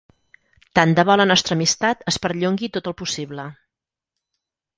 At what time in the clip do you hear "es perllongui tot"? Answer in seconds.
2.13-2.91